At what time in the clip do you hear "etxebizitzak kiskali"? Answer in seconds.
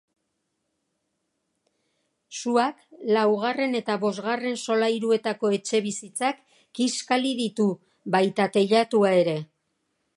5.59-7.35